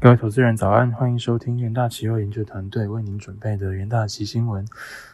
[0.00, 4.64] 各位投资人早安，欢迎收听元大期货研究团队为您准备的元大期新闻。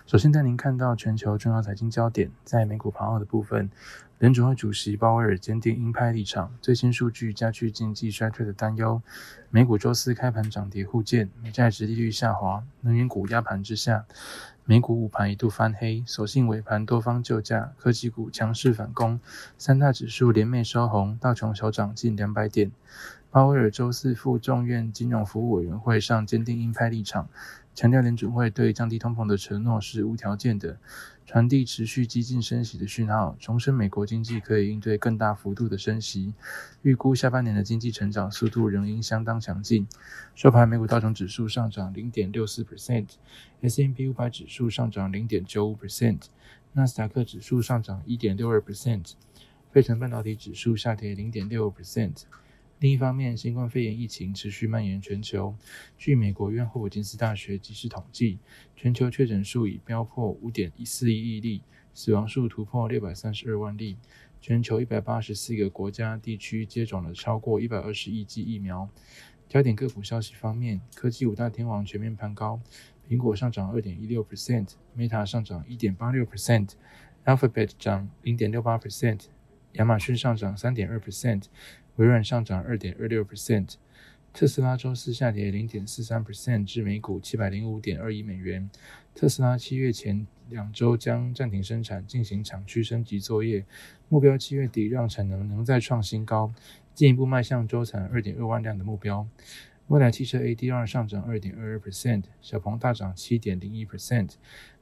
[0.04, 3.70] 首先带您看到全球重要财经焦点，在美股盘后的部分，
[4.18, 9.00] 联准会主席鲍威尔坚定鹰派立场，最新数据加剧经济衰退的担忧。
[9.48, 14.04] 美股周四开盘涨跌互见，美债值利率下滑，能源股压盘之下，
[14.66, 19.18] 美股午盘一度翻黑，所幸尾盘多方救驾，科技股强势反攻，
[19.56, 22.70] 三大指数连袂收红，道琼小涨近两百点。
[23.34, 27.28] 鲍威尔周四赴众院金融服务委员会上坚定鹰派立场，
[27.74, 30.78] 强调联准会对降低通膨的承诺是无条件的，
[31.26, 36.32] 传递持续激进升息的讯号，重申美国经济可以应对更大幅度的升息，
[36.82, 39.88] 预估下半年的经济成长速度仍应相当强劲。
[40.36, 46.20] 收盘，美股道琼指数上涨零点六四 percent，S&P 五百指数上涨零点九五 percent，
[46.74, 49.14] 纳斯达克指数上涨一点六二 percent，
[49.72, 52.22] 费城半导体指数下跌零点六五 percent。
[52.84, 55.56] 另一方面，新冠肺炎疫情持续蔓延全球。
[55.96, 58.38] 据美国约翰霍普金斯大学即时统计，
[58.76, 61.62] 全球确诊数已飙破五点一四亿例，
[61.94, 63.96] 死亡数突破六百三十二万例。
[64.38, 68.86] 全球一百八十四个国家地区接种了超过一百二十亿剂疫苗。
[69.48, 72.60] 焦点个股消息方面，科技五大天王全面攀高，
[73.08, 79.28] 苹果上涨二点一六 percent，Meta 上涨一点八六 percent，Alphabet 涨零点六八 percent，
[79.72, 81.44] 亚马逊上涨三点二 percent。
[81.96, 83.74] 微软上涨二点二六 percent，
[84.32, 88.68] 特斯拉周四下跌零点四三 percent 至每股七百零五点二一美元。
[89.14, 93.64] 特斯拉七月前两周将暂停生产，进行厂区升级作业，
[94.08, 96.52] 目标七月底让产能能再创新高，
[96.94, 99.26] 进一步迈向周产二点二万辆的目标。
[99.88, 104.30] 未来汽车 ADR 上涨二点二二 percent，小鹏大涨七点零一 percent。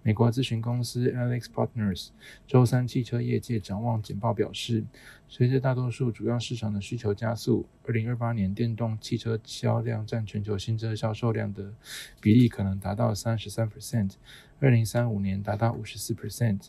[0.05, 2.11] 美国咨询公司 Alex Partners
[2.47, 4.85] 周三汽车业界展望简报表示，
[5.29, 11.75] 随着大多数主要市场的需求加速，二零二八年电动汽车销量占全球新车销售量的
[12.21, 14.13] 比例可能达到三十三 percent，
[14.61, 16.69] 二零三五年达到五十四 percent。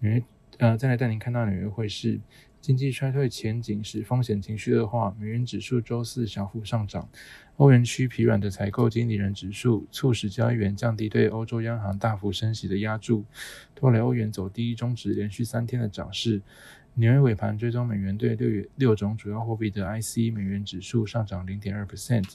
[0.00, 0.24] 纽约，
[0.58, 2.20] 呃，再来带您看到纽约汇市。
[2.60, 7.08] 经济衰退前景使风险情绪恶化，美元指数周四小幅上涨。
[7.62, 13.24] 欧元区疲软的采购经理人指数促使交易员降低对欧洲央行大幅升息的压注，
[13.72, 16.42] 拖累欧元走低，终止连续三天的涨势。
[16.94, 22.34] 纽约尾盘追踪美元对六月六种主要货币的 IC 美元指数上涨零点二 percent。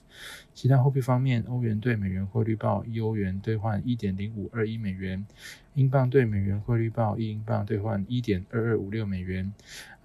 [0.54, 5.28] 其他货币方面，欧元对美元汇率报一欧元兑换一点零五二一美元，
[5.74, 9.54] 英镑对美元汇率报一英镑兑换一点二二五六美元，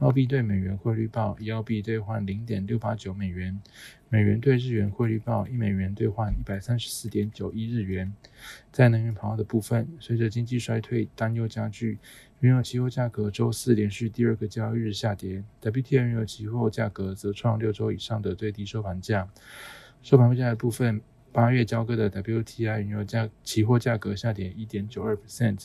[0.00, 3.58] 澳币对美元汇率报一澳币兑换零点六八九美元，
[4.12, 8.12] 美元对日元汇率报一美元兑换一百三十四点九一日元。
[8.70, 11.98] 在能源跑的部分，随着经济衰退担忧加剧。
[12.40, 19.26] 原油期货价格周四连续第二个交易日下跌，WTI 原油期货价格则创六周以上的最低收盘价。
[20.02, 21.00] 收盘价的部分，
[21.32, 25.64] 八月交割的 WTI 原油价期货价格下跌一点九二 percent，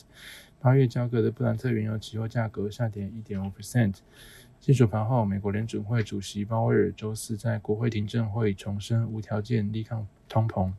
[0.60, 3.94] 八月交割的布兰特原油期货价格下跌一点五 percent。
[4.58, 10.72] 金属盘后，美国联准会主席鲍威尔周四在国会听证会重申无条件力抗通膨，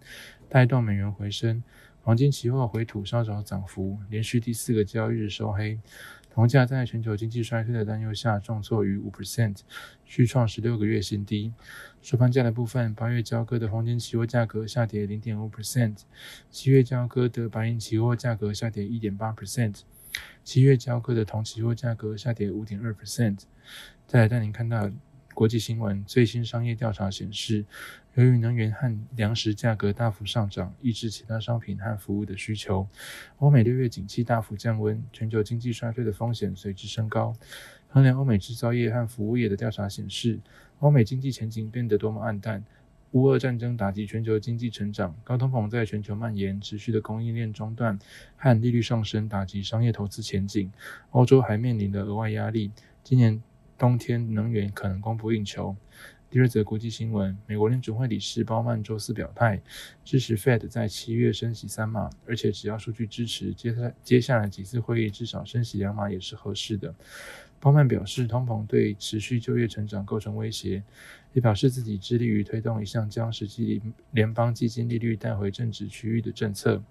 [0.50, 1.63] 带动美元回升。
[2.01, 5.79] 黄金期货回吐稍早涨幅，连续第四个交易日收黑。
[6.31, 9.57] 铜价在全球经济衰退的担忧下重挫逾五 percent，
[10.06, 11.53] 续创十六个月新低。
[12.01, 15.97] 收盘价的部分，八月交割的黄金期货价格下跌零点五 percent，
[16.50, 19.81] 七月交割的白银期货价格下跌一点八 percent，
[20.44, 23.40] 七月交割的铜期货价格下跌五点二 percent。
[24.07, 24.90] 再来带您看到。
[25.39, 27.63] 国际新闻：最新商业调查显示，
[28.16, 32.85] 由于能源和粮食价格大幅上涨，抑制其他商品和服务的需求，
[33.38, 37.33] 欧美六月景气大幅降温，全球经济衰退的风险随之升高。
[37.88, 40.41] 衡量欧美制造业和服务业的调查显示，
[40.79, 42.61] 欧美经济前景变得多么暗淡。
[43.11, 47.97] 乌俄战争打击全球经济成长，高通膨在全球蔓延，持续的供应链中断
[48.35, 50.69] 和利率上升打击商业投资前景。
[51.11, 52.72] 欧洲还面临的额外压力。
[53.05, 53.41] 今年。
[53.79, 55.75] 冬天能源可能供不应求。
[56.29, 59.59] 第二则国际新闻：美国联准会理事鲍曼周四表态，
[60.03, 66.93] 支持 Fed 在七月升息三码，而且只要数据支持，接下接下来几次会议至少升息两码也是合适的。
[67.59, 70.84] 鲍曼表示，通膨对持续就业成长构成威胁，
[71.34, 73.81] 也表示自己致力于推动一项将实际
[74.11, 76.84] 联邦基金利率带回正值区域的政策。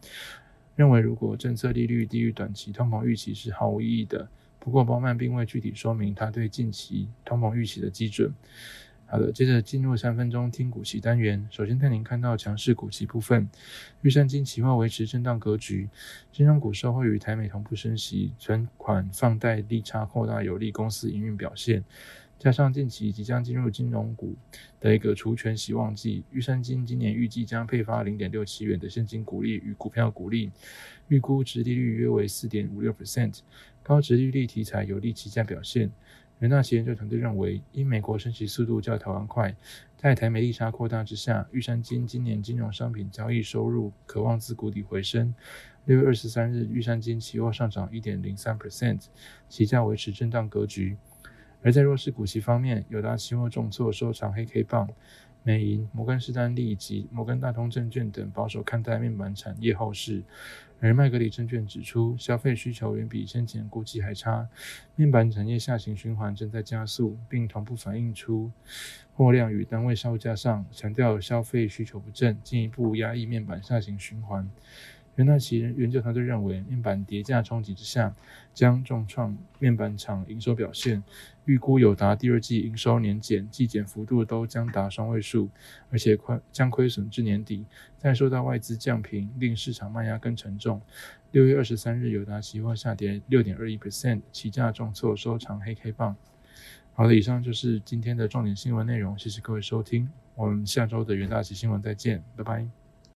[0.74, 4.26] 认为如果政策利率低于短期通膨预期是毫无意义的。
[4.58, 8.32] 不过，鲍曼并未具体说明他对近期通膨预期的基准。
[9.06, 11.48] 好的，接着进入三分钟听股期单元。
[11.50, 13.48] 首先带您看到强势股期部分，
[14.02, 15.88] 预算金期货维持震荡格局，
[16.30, 21.82] 金融股受惠于台美同步升息，存款放贷利差扩大，有利公司营运表现。
[22.38, 24.36] 加上近期即将进入金融股
[24.78, 30.52] 的一个除权息旺季，玉山金今年预计将配发零点六七元的现金股利与股票股利，
[31.08, 33.40] 预估值利率约为四点五六 percent，
[33.82, 35.90] 高值利率题材有利期价表现。
[36.38, 39.56] 元大期研究团队认为，因美国升息速度较台湾快，
[39.96, 45.34] 在台美利差扩大之下，玉山金今年金融商品交易收入可望自谷底回升。
[45.86, 49.06] 六月二十三日，玉山金期货上涨一点零三 percent，
[49.48, 50.96] 期价维持震荡格局。
[51.62, 54.88] 而在弱势股息方面，有达期货重挫收长黑 K 棒，
[55.42, 60.22] 美银、摩根士丹利及摩根大通证券等保守看待面板产业后市。
[60.80, 64.48] 而麦格里证券指出，消费需求远比先前估计还差，
[64.94, 68.52] 面板产业下行循环正在加速，并同步反映出
[69.14, 74.48] 货量与单位售价上，强调消费需求不振，进一步压抑面板下行循环。
[75.18, 78.14] 元大旗研究团队认为，面板跌价冲击之下，
[78.54, 81.02] 将重创面板厂营收表现。
[81.44, 85.48] 预估友达第二季营收年减、季减幅度都将达双位数，
[85.90, 87.66] 而且亏将亏损至年底。
[87.96, 90.80] 再受到外资降平，令市场卖压更沉重。
[91.32, 96.14] 六月二十三日，友达期货下跌六点二一 percent，起价重挫，收长黑 K 棒。
[96.92, 102.77] 好的，以上就是今天的重点新闻内容，谢谢各位收听，我们下周的元大旗新闻再见，拜拜。